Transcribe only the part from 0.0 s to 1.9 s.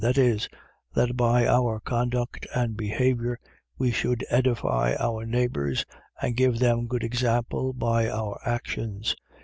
.That is, that by our